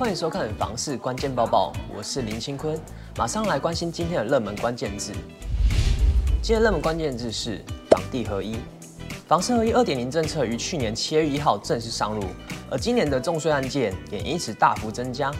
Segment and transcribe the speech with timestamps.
[0.00, 2.74] 欢迎收看《房市关键报报》，我是林清坤，
[3.18, 5.12] 马上来关心今天的热门关键字。
[6.40, 8.56] 今天热门关键字是房地合一。
[9.28, 12.24] 房市合一二点零政策于去年七月一号正式上路，
[12.70, 15.30] 而今年的重税案件也因此大幅增加。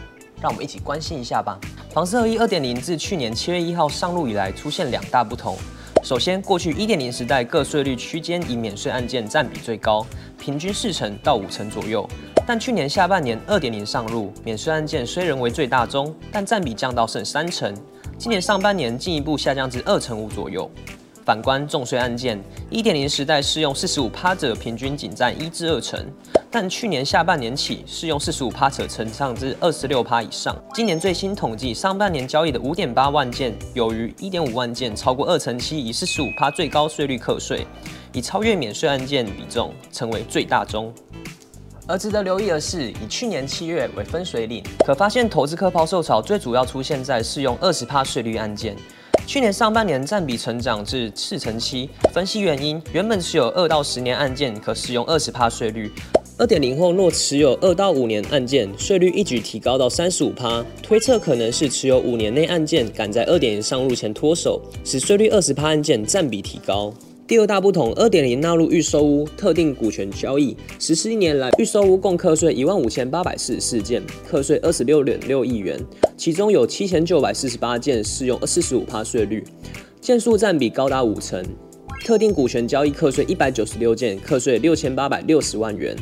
[0.43, 1.59] 让我们一起关心一下吧。
[1.91, 5.57] 房市合一二点零自去年七月一号上路以来，出现两大不同。
[6.03, 10.05] 首先，过去一点零时代各税率区间以免税案件占比最高，
[10.39, 12.07] 平均四成到五成左右。
[12.53, 17.73] 但去年下半年二点零上路，免税案件虽仍为最大宗，但占比降到剩三成。
[18.19, 20.69] 今年上半年进一步下降至二成五左右。
[21.25, 26.05] 反观重税案件，一点零时代适用四十五趴者，平均仅占一至二成，
[26.51, 30.53] 但去年下半年起适用四十五趴者，成长至二十六趴以上。
[30.75, 37.65] 今年最新统计，上半年交易的五点八万件，有逾一点五万件超过二成七，以四十五趴最高税率课税，
[38.13, 40.93] 以超越免税案件比重，成为最大宗。
[41.91, 48.77] 而值得留意的是，以去年七月为分水岭，可发现投资客抛售潮最主要出现在适用二十趴税率案件。
[49.27, 55.91] 去年上半年占比成长至四成七，分析原因，原本持有二到十年案件可适用二十趴税率，
[56.39, 66.95] 二点零后若持有二到五年案件，税率一举提高到三十五趴，推测可能是持有五年内案件赶在二点零上路前脱手，使税率二十趴案件占比提高。
[67.31, 75.79] 第二大不同，二点零纳入预售屋特定股权交易，实施一年来，预售屋共课税一万五千八百四十四件，课税二十六点六亿元，
[76.17, 79.45] 其中有七千九百四十八件适用四十五趴税率，
[80.01, 81.41] 件数占比高达五成。
[82.05, 85.97] 特定股权交易课税一百九十六件，课税六千八百六十万元。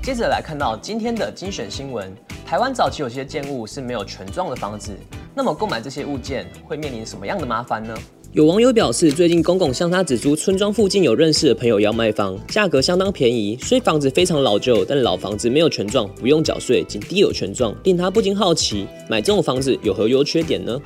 [0.00, 2.14] 接着来看到今天的精选新闻，
[2.46, 4.92] 台湾早期有些建物是没有权状的房子，
[5.34, 7.92] 那么购买这些物件会面临什么样的麻烦呢？
[8.36, 20.78] 有网友表示，最近公公向他指出，村庄附近有认识的朋友要卖房，价格相当便宜，虽房子非常老旧，但老房子没有权状，不用缴税，仅地有权状，令他不禁好奇，买这种房子有何优缺点呢？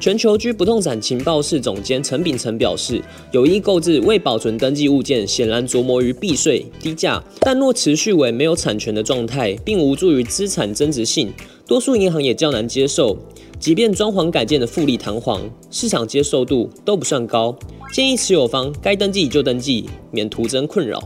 [0.00, 11.30] 全球居不动产情报室总监陈秉成表示，有意购置未保存登记物件，显然着墨于避税低价，但若持续为没有产权的状态，并无助于资产增值性，
[11.66, 13.14] 多数银行也较难接受。
[13.58, 17.54] 即便装潢改建的富丽堂皇，市场接受度都不算高。
[17.92, 21.02] 建议持有方该登记就登记，免徒增困扰。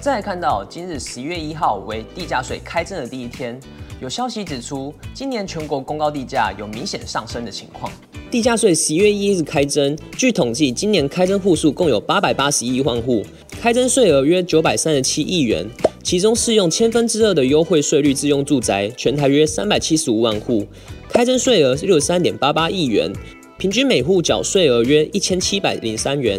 [0.00, 3.58] 再来看到今日十一月一号为地价税开征的第一天，
[4.00, 7.90] 有消息指出，今年全国公告地价有明显上升的情况。
[8.28, 13.22] 地价税十一月一日开征，据统计，今年开征户数共有八百八十一万户，
[13.60, 15.64] 开征税额约九百三十七亿元，
[16.04, 20.66] 其中适用千分之二的优惠税率自用住宅，全台约三百七十五万户。
[21.08, 23.10] 开征税额是六十三点八八亿元，
[23.56, 26.38] 平均每户缴税额约一千七百零三元。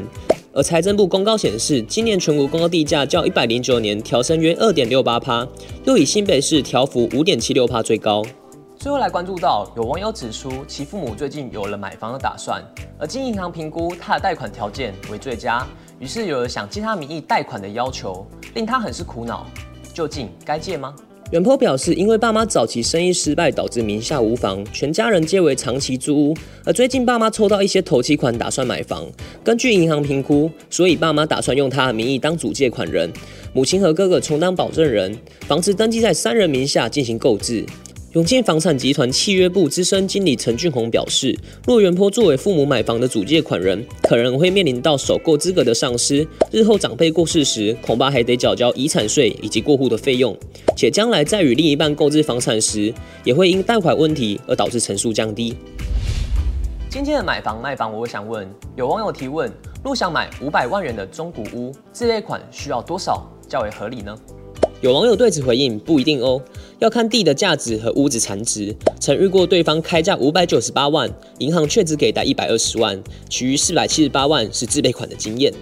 [0.54, 5.48] 而财政部公告显示，今年全国公告地价较一百零九年调升约二点六八趴，
[5.86, 8.24] 又以新北市调幅五点七六趴最高。
[8.86, 12.64] 最后来关注到，有网友指出其父母最近有了买房的打算，
[13.00, 15.66] 而经银行评估他的贷款条件为最佳，
[15.98, 19.48] 于是有了想借他名义贷款的要求，令他很是苦恼。
[19.92, 20.94] 究竟该借吗？
[21.32, 26.38] 远坡表示，因为爸妈早期生意失败，导致名下无房，全家人皆为长期租屋。
[26.64, 29.04] 而最近爸妈抽到一些头期款，打算买房。
[29.44, 33.12] 根据银行评估，所以爸妈打算用他的名义当主借款人，
[33.52, 37.66] 母亲和哥哥充当保证人，房子登记在三人名下进行购置。
[38.16, 41.38] 永庆房产集团契约部资深经理陈俊宏表示，
[41.68, 50.34] 若原 po 作为父母买房的主借款人，可能会面临到首购资格的丧失，日后长辈过世时，恐怕还得缴交遗产税以及过户的费用，
[50.78, 52.94] 且将来在与另一半购置房产时，
[53.26, 55.54] 也会因贷款问题而导致成数降低。
[56.90, 59.52] 今天的买房卖房，我想问，有网友提问：
[59.84, 64.18] 若想买五百万元的中古屋，这类款需要多少较为合理呢？
[64.82, 66.40] 有网友对此回应：不一定哦，
[66.80, 68.76] 要看地的价值和屋子残值。
[69.00, 71.10] 曾遇过对方开价五百九十八万，
[71.40, 75.54] 银行却只给贷一百二十万，其余四百七十八万是自备款的经验。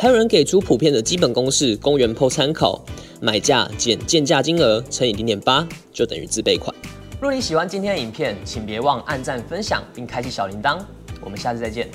[0.00, 2.84] 还有人给出普遍的基本公式，供原 po 参考：
[3.20, 6.74] 买价减建价金额乘以零点八，就等于自备款。
[7.20, 10.80] 若你喜欢今天的影片，请别忘按赞、分享并开启小铃铛。
[11.20, 11.88] 我们下次再见。